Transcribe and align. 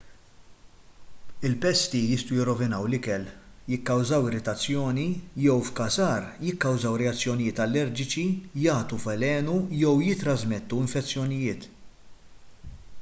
il-pesti 1.49 1.99
jistgħu 2.11 2.37
jirrovinaw 2.39 2.87
l-ikel 2.87 3.27
jikkawżaw 3.73 4.25
irritazzjoni 4.29 5.05
jew 5.43 5.59
f'każ 5.67 5.99
agħar 6.07 6.25
jikkawżaw 6.47 6.97
reazzjonijiet 7.03 7.63
allerġiċi 7.67 8.25
jagħtu 8.65 9.01
velenu 9.07 9.59
jew 9.83 9.93
jittrażmettu 10.07 10.81
infezzjonijiet 10.87 11.69